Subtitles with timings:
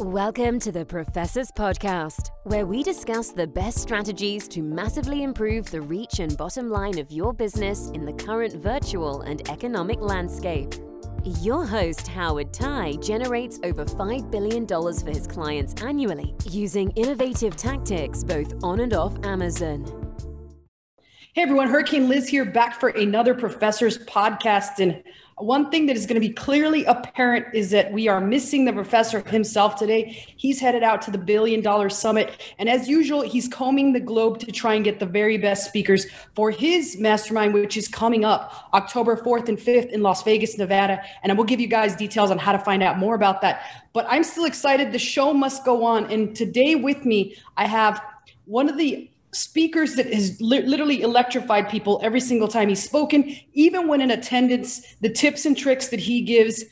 [0.00, 5.82] Welcome to the Professors Podcast, where we discuss the best strategies to massively improve the
[5.82, 10.72] reach and bottom line of your business in the current virtual and economic landscape.
[11.42, 18.24] Your host, Howard Thai, generates over $5 billion for his clients annually using innovative tactics
[18.24, 19.84] both on and off Amazon.
[21.34, 24.80] Hey everyone, Hurricane Liz here, back for another Professors Podcast.
[24.80, 25.02] And
[25.40, 28.72] one thing that is going to be clearly apparent is that we are missing the
[28.72, 30.24] professor himself today.
[30.36, 32.54] He's headed out to the billion dollar summit.
[32.58, 36.06] And as usual, he's combing the globe to try and get the very best speakers
[36.34, 41.02] for his mastermind, which is coming up October 4th and 5th in Las Vegas, Nevada.
[41.22, 43.62] And I will give you guys details on how to find out more about that.
[43.92, 44.92] But I'm still excited.
[44.92, 46.10] The show must go on.
[46.12, 48.02] And today with me, I have
[48.44, 53.36] one of the speakers that has li- literally electrified people every single time he's spoken,
[53.52, 56.64] even when in attendance, the tips and tricks that he gives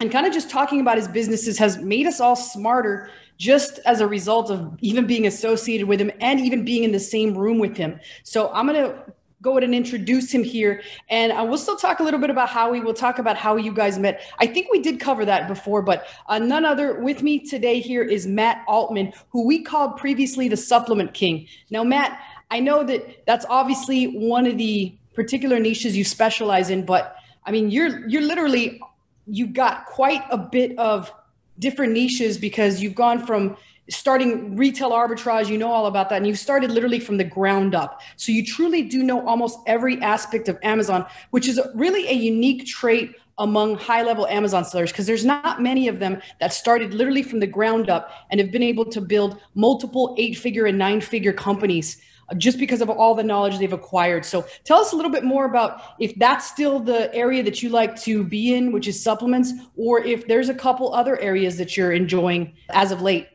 [0.00, 4.00] and kind of just talking about his businesses has made us all smarter just as
[4.00, 7.58] a result of even being associated with him and even being in the same room
[7.58, 7.98] with him.
[8.22, 9.04] So I'm going to
[9.42, 10.82] go ahead and introduce him here.
[11.10, 13.56] And uh, we'll still talk a little bit about how we will talk about how
[13.56, 14.22] you guys met.
[14.38, 18.02] I think we did cover that before, but uh, none other with me today here
[18.02, 21.48] is Matt Altman, who we called previously the supplement king.
[21.70, 22.20] Now, Matt,
[22.50, 27.50] I know that that's obviously one of the particular niches you specialize in, but I
[27.50, 28.80] mean, you're you're literally
[29.26, 31.12] you've got quite a bit of
[31.58, 33.56] different niches because you've gone from
[33.94, 36.16] starting retail arbitrage, you know all about that.
[36.16, 38.00] And you've started literally from the ground up.
[38.16, 42.66] So you truly do know almost every aspect of Amazon, which is really a unique
[42.66, 47.22] trait among high level Amazon sellers because there's not many of them that started literally
[47.22, 51.00] from the ground up and have been able to build multiple eight figure and nine
[51.00, 54.24] figure companies uh, just because of all the knowledge they've acquired.
[54.24, 57.70] So tell us a little bit more about if that's still the area that you
[57.70, 61.76] like to be in, which is supplements, or if there's a couple other areas that
[61.76, 63.28] you're enjoying as of late.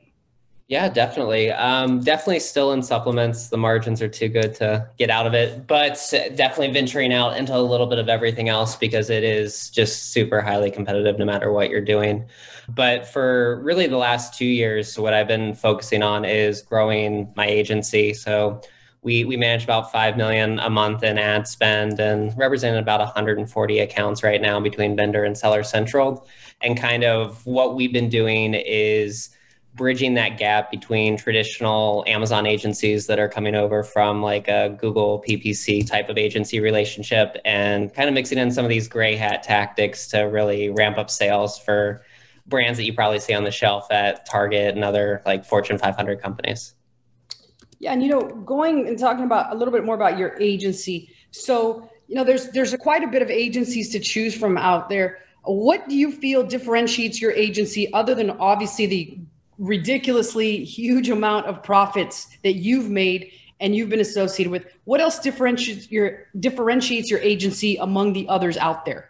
[0.70, 1.50] Yeah, definitely.
[1.50, 3.48] Um, definitely still in supplements.
[3.48, 5.98] The margins are too good to get out of it, but
[6.36, 10.42] definitely venturing out into a little bit of everything else because it is just super
[10.42, 12.26] highly competitive no matter what you're doing.
[12.68, 17.46] But for really the last two years, what I've been focusing on is growing my
[17.48, 18.14] agency.
[18.14, 18.60] So
[19.04, 23.80] we, we manage about 5 million a month in ad spend and representing about 140
[23.80, 26.28] accounts right now between vendor and seller central.
[26.60, 29.30] And kind of what we've been doing is
[29.78, 35.24] bridging that gap between traditional Amazon agencies that are coming over from like a Google
[35.26, 39.44] PPC type of agency relationship and kind of mixing in some of these gray hat
[39.44, 42.02] tactics to really ramp up sales for
[42.48, 46.22] brands that you probably see on the shelf at Target and other like Fortune 500
[46.22, 46.74] companies.
[47.80, 51.14] Yeah, and you know, going and talking about a little bit more about your agency.
[51.30, 55.20] So, you know, there's there's quite a bit of agencies to choose from out there.
[55.44, 59.20] What do you feel differentiates your agency other than obviously the
[59.58, 64.66] ridiculously huge amount of profits that you've made and you've been associated with.
[64.86, 69.10] What else differentiates your differentiates your agency among the others out there?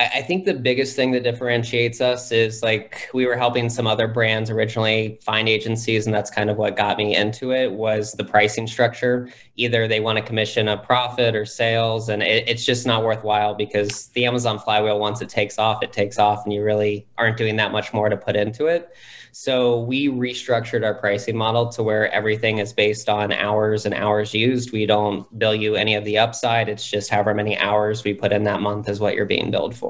[0.00, 4.08] I think the biggest thing that differentiates us is like we were helping some other
[4.08, 8.24] brands originally find agencies, and that's kind of what got me into it was the
[8.24, 9.28] pricing structure.
[9.56, 13.54] Either they want to commission a profit or sales, and it, it's just not worthwhile
[13.54, 17.36] because the Amazon flywheel, once it takes off, it takes off, and you really aren't
[17.36, 18.90] doing that much more to put into it.
[19.32, 24.34] So we restructured our pricing model to where everything is based on hours and hours
[24.34, 24.72] used.
[24.72, 26.68] We don't bill you any of the upside.
[26.68, 29.76] It's just however many hours we put in that month is what you're being billed
[29.76, 29.89] for.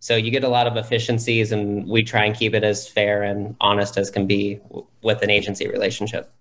[0.00, 3.22] So you get a lot of efficiencies, and we try and keep it as fair
[3.22, 4.60] and honest as can be
[5.02, 6.32] with an agency relationship.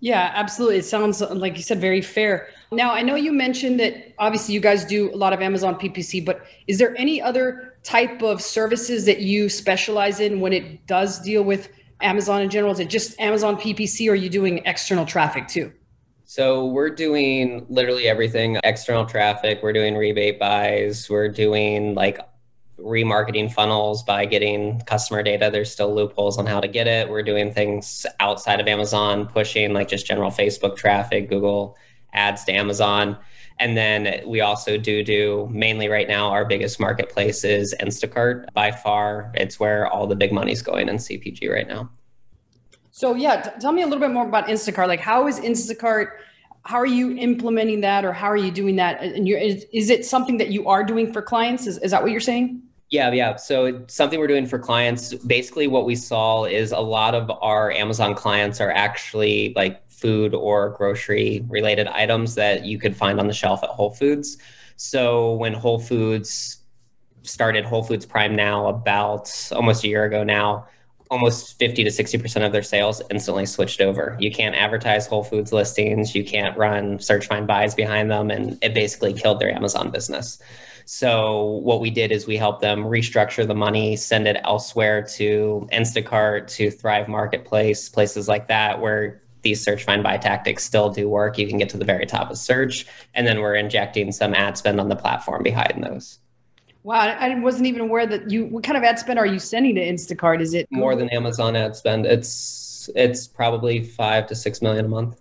[0.00, 0.78] Yeah, absolutely.
[0.78, 2.48] It sounds like you said very fair.
[2.70, 6.24] Now, I know you mentioned that obviously you guys do a lot of Amazon PPC,
[6.24, 11.20] but is there any other type of services that you specialize in when it does
[11.20, 11.70] deal with
[12.02, 12.72] Amazon in general?
[12.72, 15.72] Is it just Amazon PPC or are you doing external traffic too?
[16.36, 19.62] So we're doing literally everything external traffic.
[19.62, 21.08] We're doing rebate buys.
[21.08, 22.18] We're doing like
[22.78, 25.48] remarketing funnels by getting customer data.
[25.50, 27.08] There's still loopholes on how to get it.
[27.08, 31.78] We're doing things outside of Amazon, pushing like just general Facebook traffic, Google
[32.12, 33.16] ads to Amazon.
[33.58, 38.52] And then we also do do mainly right now, our biggest marketplace is Instacart.
[38.52, 41.88] By far, it's where all the big money's going in CPG right now.
[42.96, 44.88] So, yeah, t- tell me a little bit more about Instacart.
[44.88, 46.12] Like, how is Instacart?
[46.62, 49.02] How are you implementing that, or how are you doing that?
[49.02, 51.66] And you're, is, is it something that you are doing for clients?
[51.66, 52.62] Is, is that what you're saying?
[52.88, 53.36] Yeah, yeah.
[53.36, 55.12] So something we're doing for clients.
[55.12, 60.34] Basically, what we saw is a lot of our Amazon clients are actually like food
[60.34, 64.38] or grocery related items that you could find on the shelf at Whole Foods.
[64.76, 66.60] So when Whole Foods
[67.24, 70.66] started Whole Foods Prime now about almost a year ago now,
[71.10, 74.16] almost 50 to 60% of their sales instantly switched over.
[74.20, 78.58] You can't advertise Whole Foods listings, you can't run search find buys behind them, and
[78.62, 80.38] it basically killed their Amazon business.
[80.88, 85.68] So, what we did is we helped them restructure the money, send it elsewhere to
[85.72, 91.08] Instacart, to Thrive Marketplace, places like that, where these search find buy tactics still do
[91.08, 91.38] work.
[91.38, 92.86] You can get to the very top of search.
[93.14, 96.18] And then we're injecting some ad spend on the platform behind those.
[96.86, 98.44] Wow, I wasn't even aware that you.
[98.44, 100.40] What kind of ad spend are you sending to Instacart?
[100.40, 102.06] Is it more than Amazon ad spend?
[102.06, 105.20] It's it's probably five to six million a month.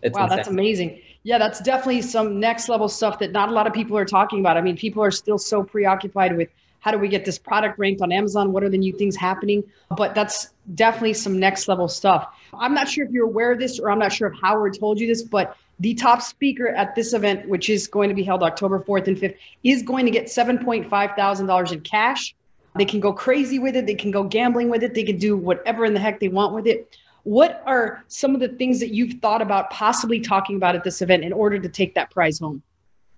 [0.00, 0.36] It's wow, insane.
[0.38, 1.02] that's amazing.
[1.22, 4.40] Yeah, that's definitely some next level stuff that not a lot of people are talking
[4.40, 4.56] about.
[4.56, 6.48] I mean, people are still so preoccupied with
[6.80, 8.50] how do we get this product ranked on Amazon?
[8.50, 9.64] What are the new things happening?
[9.94, 12.34] But that's definitely some next level stuff.
[12.54, 14.98] I'm not sure if you're aware of this, or I'm not sure if Howard told
[14.98, 18.42] you this, but the top speaker at this event, which is going to be held
[18.42, 22.34] October 4th and 5th, is going to get $7.5 thousand in cash.
[22.76, 23.86] They can go crazy with it.
[23.86, 24.94] They can go gambling with it.
[24.94, 26.96] They can do whatever in the heck they want with it.
[27.24, 31.02] What are some of the things that you've thought about possibly talking about at this
[31.02, 32.62] event in order to take that prize home?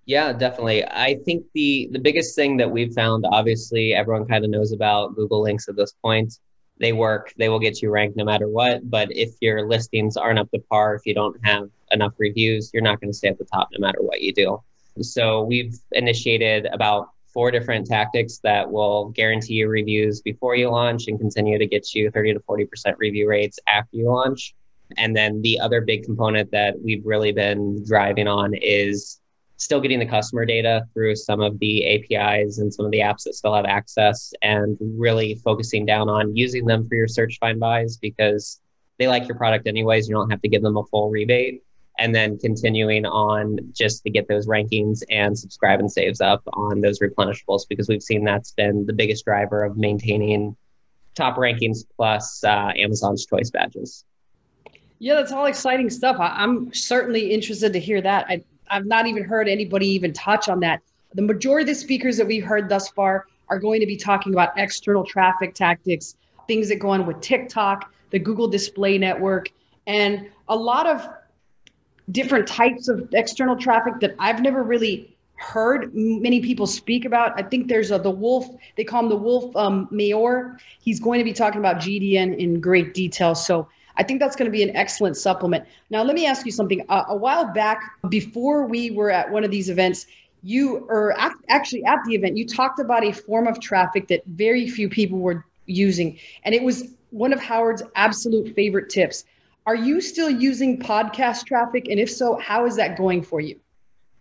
[0.06, 0.84] Yeah, definitely.
[0.84, 5.14] I think the the biggest thing that we've found, obviously, everyone kind of knows about
[5.14, 6.38] Google links at this point
[6.78, 8.88] they work, they will get you ranked no matter what.
[8.90, 12.82] But if your listings aren't up to par, if you don't have enough reviews, you're
[12.82, 14.60] not going to stay at the top no matter what you do.
[15.00, 21.08] So we've initiated about four different tactics that will guarantee you reviews before you launch
[21.08, 22.66] and continue to get you 30 to 40%
[22.98, 24.54] review rates after you launch.
[24.98, 29.20] And then the other big component that we've really been driving on is
[29.56, 33.24] still getting the customer data through some of the APIs and some of the apps
[33.24, 37.58] that still have access and really focusing down on using them for your search find
[37.58, 38.60] buys because
[38.98, 40.08] they like your product anyways.
[40.08, 41.62] You don't have to give them a full rebate.
[41.98, 46.80] And then continuing on just to get those rankings and subscribe and saves up on
[46.80, 50.56] those replenishables because we've seen that's been the biggest driver of maintaining
[51.14, 54.04] top rankings plus uh, Amazon's choice badges.
[54.98, 56.16] Yeah, that's all exciting stuff.
[56.18, 58.26] I, am certainly interested to hear that.
[58.28, 60.82] I, I've not even heard anybody even touch on that.
[61.14, 64.32] The majority of the speakers that we've heard thus far are going to be talking
[64.32, 69.50] about external traffic tactics, things that go on with TikTok, the Google Display Network,
[69.86, 71.06] and a lot of
[72.10, 77.32] different types of external traffic that I've never really heard many people speak about.
[77.36, 78.46] I think there's a, the Wolf,
[78.76, 80.58] they call him the Wolf um, Mayor.
[80.80, 83.34] He's going to be talking about GDN in great detail.
[83.34, 85.64] So I think that's going to be an excellent supplement.
[85.90, 86.84] Now, let me ask you something.
[86.88, 90.06] Uh, a while back, before we were at one of these events,
[90.42, 91.14] you or
[91.48, 95.18] actually at the event, you talked about a form of traffic that very few people
[95.18, 99.24] were using, and it was one of Howard's absolute favorite tips.
[99.66, 101.86] Are you still using podcast traffic?
[101.88, 103.58] And if so, how is that going for you?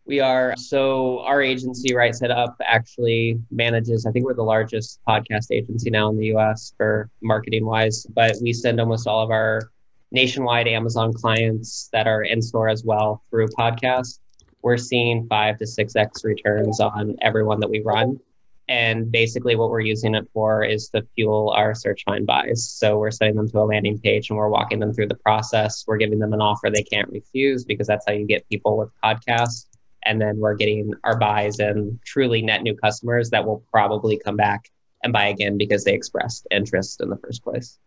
[0.05, 0.53] We are.
[0.55, 5.89] So our agency, Right Side Up, actually manages, I think we're the largest podcast agency
[5.89, 9.69] now in the US for marketing wise, but we send almost all of our
[10.13, 14.19] nationwide Amazon clients that are in store as well through podcast.
[14.61, 18.17] We're seeing five to six X returns on everyone that we run.
[18.69, 22.69] And basically, what we're using it for is to fuel our search find buys.
[22.69, 25.83] So we're sending them to a landing page and we're walking them through the process.
[25.85, 28.89] We're giving them an offer they can't refuse because that's how you get people with
[29.03, 29.67] podcasts
[30.05, 34.35] and then we're getting our buys and truly net new customers that will probably come
[34.35, 34.69] back
[35.03, 37.79] and buy again because they expressed interest in the first place.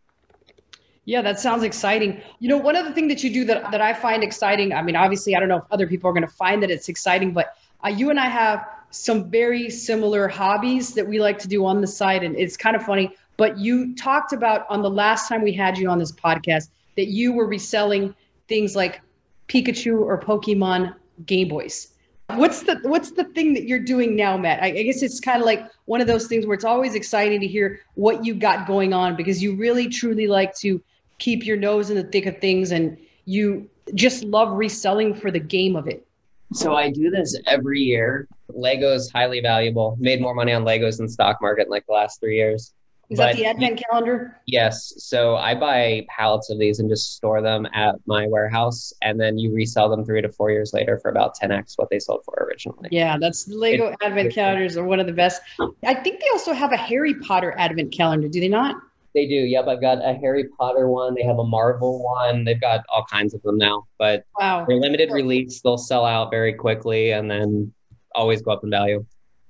[1.05, 2.20] Yeah, that sounds exciting.
[2.40, 4.83] You know, one of the things that you do that, that I find exciting, I
[4.83, 7.33] mean, obviously, I don't know if other people are going to find that it's exciting,
[7.33, 8.66] but uh, you and I have
[8.97, 12.23] some very similar hobbies that we like to do on the side.
[12.23, 15.76] And it's kind of funny, but you talked about on the last time we had
[15.76, 18.15] you on this podcast that you were reselling
[18.49, 19.00] things like
[19.49, 20.95] Pikachu or Pokemon
[21.26, 21.88] Game Boys.
[22.35, 24.61] What's the what's the thing that you're doing now, Matt?
[24.61, 27.41] I, I guess it's kind of like one of those things where it's always exciting
[27.41, 30.83] to hear what you got going on because you really truly like to
[31.19, 35.38] keep your nose in the thick of things and you just love reselling for the
[35.38, 36.05] game of it.
[36.53, 38.26] So I do this every year.
[38.50, 39.97] Legos highly valuable.
[39.99, 42.73] Made more money on Legos than stock market in like the last three years.
[43.09, 44.37] Is but that the advent calendar?
[44.47, 44.95] Yes.
[44.99, 49.38] So I buy pallets of these and just store them at my warehouse, and then
[49.38, 52.49] you resell them three to four years later for about 10x what they sold for
[52.49, 52.88] originally.
[52.91, 55.41] Yeah, that's the Lego it, advent calendars are one of the best.
[55.85, 58.29] I think they also have a Harry Potter advent calendar.
[58.29, 58.75] Do they not?
[59.15, 59.35] They do.
[59.35, 61.15] Yep, I've got a Harry Potter one.
[61.15, 62.45] They have a Marvel one.
[62.45, 63.87] They've got all kinds of them now.
[63.99, 64.65] But wow.
[64.67, 65.62] they're limited release.
[65.62, 67.73] They'll sell out very quickly and then
[68.16, 69.04] always go up in value.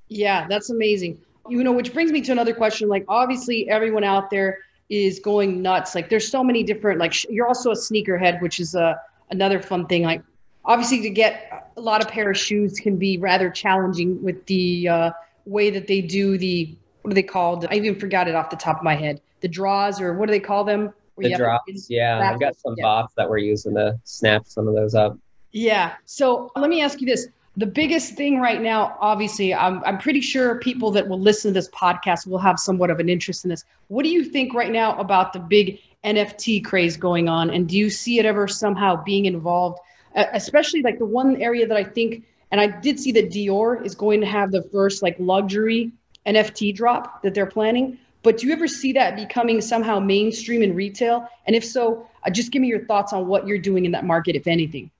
[0.09, 1.19] Yeah, that's amazing
[1.49, 2.89] you know, which brings me to another question.
[2.89, 4.59] Like, obviously, everyone out there
[4.89, 5.95] is going nuts.
[5.95, 7.01] Like, there's so many different.
[7.01, 8.95] Like, sh- you're also a sneakerhead, which is a uh,
[9.31, 10.03] another fun thing.
[10.03, 10.23] Like,
[10.65, 14.89] obviously, to get a lot of pair of shoes can be rather challenging with the
[14.89, 15.11] uh,
[15.45, 17.67] way that they do the what are they called?
[17.71, 19.21] I even forgot it off the top of my head.
[19.41, 20.93] The draws, or what do they call them?
[21.19, 22.31] the drops, yeah.
[22.31, 22.83] I've got some yeah.
[22.83, 25.17] bots that we're using to snap some of those up.
[25.53, 25.95] Yeah.
[26.05, 27.29] So let me ask you this.
[27.59, 31.55] The biggest thing right now, obviously, I'm, I'm pretty sure people that will listen to
[31.55, 33.65] this podcast will have somewhat of an interest in this.
[33.89, 37.49] What do you think right now about the big NFT craze going on?
[37.49, 39.79] And do you see it ever somehow being involved?
[40.15, 43.95] Especially like the one area that I think, and I did see that Dior is
[43.95, 45.93] going to have the first like luxury
[46.27, 47.99] NFT drop that they're planning.
[48.23, 51.27] But do you ever see that becoming somehow mainstream in retail?
[51.47, 54.05] And if so, uh, just give me your thoughts on what you're doing in that
[54.05, 54.91] market, if anything.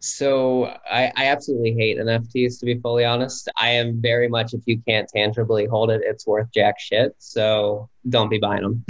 [0.00, 3.48] So I, I absolutely hate NFTs to be fully honest.
[3.56, 7.14] I am very much if you can't tangibly hold it, it's worth jack shit.
[7.18, 8.84] So don't be buying them.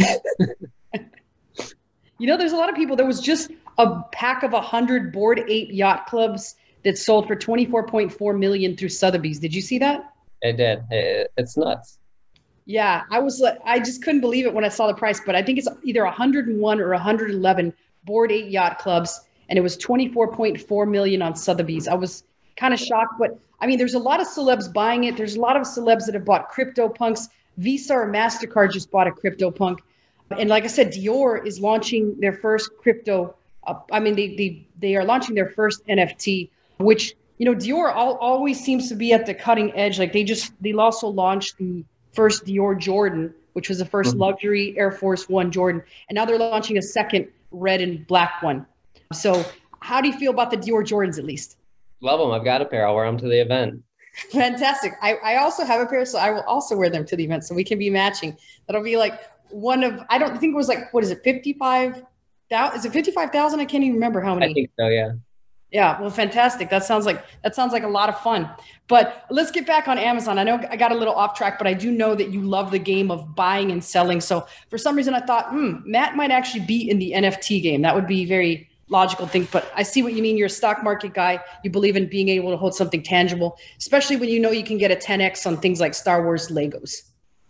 [2.18, 2.94] you know, there's a lot of people.
[2.94, 8.38] There was just a pack of hundred Bored Ape Yacht Clubs that sold for 24.4
[8.38, 9.38] million through Sotheby's.
[9.38, 10.12] Did you see that?
[10.42, 10.84] It did.
[10.90, 11.98] It, it's nuts.
[12.66, 15.34] Yeah, I was like, I just couldn't believe it when I saw the price, but
[15.34, 17.72] I think it's either 101 or 111
[18.04, 21.88] board eight yacht clubs, and it was 24.4 million on Sotheby's.
[21.88, 22.24] I was
[22.56, 25.16] kind of shocked, but I mean, there's a lot of celebs buying it.
[25.16, 27.28] There's a lot of celebs that have bought CryptoPunks.
[27.56, 29.78] Visa or Mastercard just bought a CryptoPunk,
[30.38, 33.34] and like I said, Dior is launching their first crypto.
[33.66, 37.94] Uh, I mean, they they they are launching their first NFT, which you know, Dior
[37.94, 39.98] all, always seems to be at the cutting edge.
[39.98, 44.18] Like they just they also launched the first Dior Jordan, which was the 1st mm-hmm.
[44.18, 48.66] luxury Air Force One Jordan, and now they're launching a second red and black one.
[49.12, 49.44] So,
[49.80, 51.56] how do you feel about the Dior Jordans at least?
[52.00, 52.30] Love them.
[52.30, 52.86] I've got a pair.
[52.86, 53.82] I'll wear them to the event.
[54.32, 54.94] Fantastic.
[55.00, 57.44] I, I also have a pair, so I will also wear them to the event,
[57.44, 58.36] so we can be matching.
[58.66, 61.52] That'll be like one of I don't think it was like what is it fifty
[61.54, 62.02] five?
[62.74, 63.60] Is it fifty five thousand?
[63.60, 64.50] I can't even remember how many.
[64.50, 64.88] I think so.
[64.88, 65.12] Yeah.
[65.70, 66.70] Yeah, well, fantastic.
[66.70, 68.48] That sounds like that sounds like a lot of fun.
[68.88, 70.38] But let's get back on Amazon.
[70.38, 72.70] I know I got a little off track, but I do know that you love
[72.70, 74.22] the game of buying and selling.
[74.22, 77.82] So for some reason, I thought, hmm, Matt might actually be in the NFT game.
[77.82, 79.48] That would be very logical thing.
[79.50, 80.36] But I see what you mean.
[80.36, 81.40] You're a stock market guy.
[81.64, 84.78] You believe in being able to hold something tangible, especially when you know you can
[84.78, 86.94] get a 10x on things like Star Wars Legos.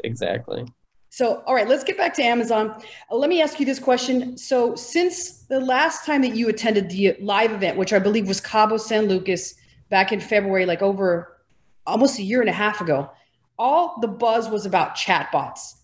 [0.04, 0.66] Exactly.
[1.10, 2.80] So, all right, let's get back to Amazon.
[3.10, 4.36] Uh, let me ask you this question.
[4.36, 8.40] So, since the last time that you attended the live event, which I believe was
[8.40, 9.54] Cabo San Lucas
[9.88, 11.38] back in February, like over
[11.86, 13.10] almost a year and a half ago,
[13.58, 15.77] all the buzz was about chatbots.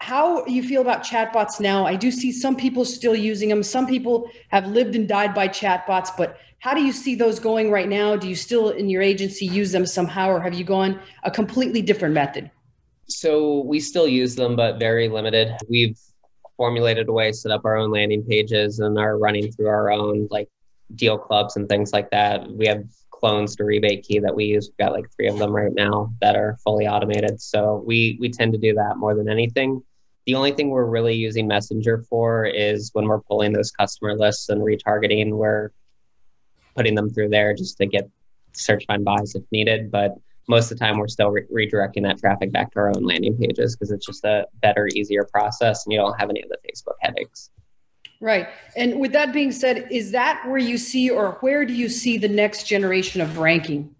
[0.00, 1.86] How you feel about chatbots now?
[1.86, 3.62] I do see some people still using them.
[3.62, 7.70] Some people have lived and died by chatbots, but how do you see those going
[7.70, 8.16] right now?
[8.16, 11.82] Do you still in your agency use them somehow, or have you gone a completely
[11.82, 12.50] different method?
[13.08, 15.54] So we still use them, but very limited.
[15.68, 15.98] We've
[16.56, 20.28] formulated a way, set up our own landing pages, and are running through our own
[20.30, 20.48] like
[20.94, 22.50] deal clubs and things like that.
[22.50, 24.68] We have clones to rebate key that we use.
[24.68, 27.40] We've got like three of them right now that are fully automated.
[27.40, 29.82] So we we tend to do that more than anything.
[30.30, 34.48] The only thing we're really using Messenger for is when we're pulling those customer lists
[34.48, 35.72] and retargeting, we're
[36.76, 38.08] putting them through there just to get
[38.52, 39.90] search find buys if needed.
[39.90, 40.14] But
[40.46, 43.36] most of the time we're still re- redirecting that traffic back to our own landing
[43.38, 46.58] pages because it's just a better, easier process and you don't have any of the
[46.58, 47.50] Facebook headaches.
[48.20, 48.46] Right.
[48.76, 52.18] And with that being said, is that where you see or where do you see
[52.18, 53.96] the next generation of ranking?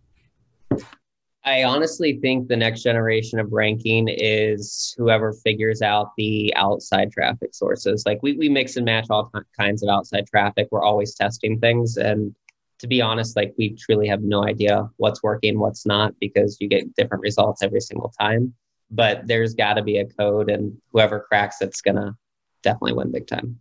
[1.44, 7.54] I honestly think the next generation of ranking is whoever figures out the outside traffic
[7.54, 8.04] sources.
[8.04, 10.68] Like we, we mix and match all kinds of outside traffic.
[10.70, 11.96] We're always testing things.
[11.96, 12.34] And
[12.80, 16.68] to be honest, like we truly have no idea what's working, what's not, because you
[16.68, 18.52] get different results every single time.
[18.90, 22.16] But there's got to be a code, and whoever cracks it's gonna
[22.62, 23.60] definitely win big time.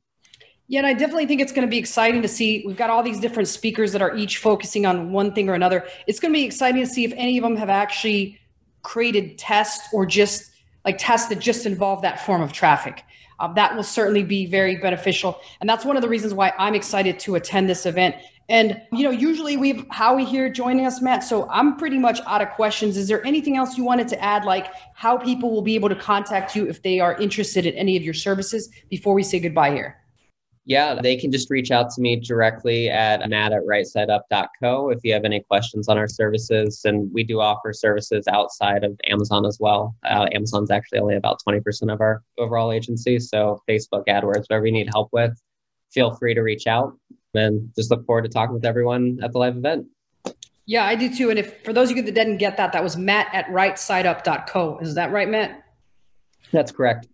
[0.69, 2.63] Yeah, and I definitely think it's going to be exciting to see.
[2.65, 5.85] We've got all these different speakers that are each focusing on one thing or another.
[6.07, 8.39] It's going to be exciting to see if any of them have actually
[8.83, 10.51] created tests or just
[10.85, 13.03] like tests that just involve that form of traffic.
[13.39, 15.39] Um, that will certainly be very beneficial.
[15.59, 18.15] And that's one of the reasons why I'm excited to attend this event
[18.49, 21.23] and you know, usually we have Howie here joining us, Matt.
[21.23, 22.97] So I'm pretty much out of questions.
[22.97, 25.95] Is there anything else you wanted to add, like how people will be able to
[25.95, 29.71] contact you if they are interested in any of your services before we say goodbye
[29.71, 30.01] here?
[30.69, 35.11] Yeah, they can just reach out to me directly at matt at rightsideUp.co if you
[35.13, 36.81] have any questions on our services.
[36.85, 39.95] And we do offer services outside of Amazon as well.
[40.07, 43.17] Uh, Amazon's actually only about 20% of our overall agency.
[43.17, 45.41] So Facebook, AdWords, whatever you need help with,
[45.89, 46.95] feel free to reach out
[47.33, 49.87] and just look forward to talking with everyone at the live event.
[50.67, 51.31] Yeah, I do too.
[51.31, 54.77] And if for those of you that didn't get that, that was Matt at rightsideUp.co.
[54.83, 55.63] Is that right, Matt?
[56.51, 57.07] That's correct.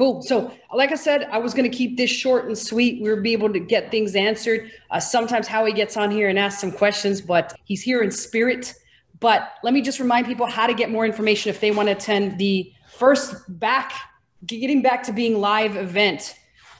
[0.00, 0.22] Cool.
[0.22, 3.02] So, like I said, I was going to keep this short and sweet.
[3.02, 4.70] We'll be able to get things answered.
[4.90, 8.72] Uh, sometimes Howie gets on here and asks some questions, but he's here in spirit.
[9.20, 11.92] But let me just remind people how to get more information if they want to
[11.92, 13.92] attend the first back,
[14.46, 16.34] getting back to being live event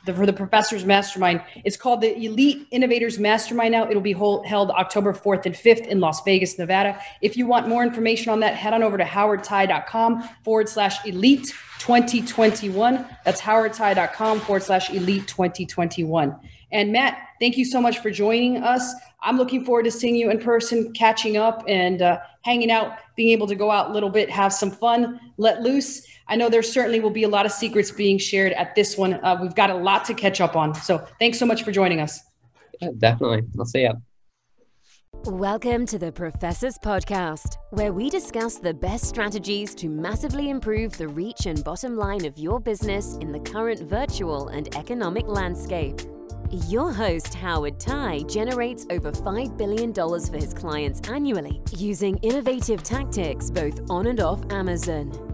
[0.07, 1.43] the, for the professors mastermind.
[1.65, 3.89] It's called the Elite Innovators Mastermind now.
[3.89, 7.01] It'll be hold, held October 4th and 5th in Las Vegas, Nevada.
[7.21, 11.55] If you want more information on that, head on over to howardthai.com forward slash elite
[11.79, 13.07] 2021.
[13.25, 16.37] That's howardthai.com forward slash elite 2021.
[16.73, 18.95] And Matt, thank you so much for joining us.
[19.23, 23.31] I'm looking forward to seeing you in person, catching up, and uh, hanging out, being
[23.31, 26.07] able to go out a little bit, have some fun, let loose.
[26.29, 29.15] I know there certainly will be a lot of secrets being shared at this one.
[29.25, 30.75] Uh, we've got a lot to catch up on.
[30.75, 32.21] So thanks so much for joining us.
[32.81, 33.43] Yeah, definitely.
[33.59, 33.93] I'll see you.
[35.25, 41.09] Welcome to the Professors Podcast, where we discuss the best strategies to massively improve the
[41.09, 46.01] reach and bottom line of your business in the current virtual and economic landscape.
[46.53, 53.51] Your host, Howard Thai, generates over $5 billion for his clients annually using innovative tactics
[53.51, 55.30] both on and off Amazon.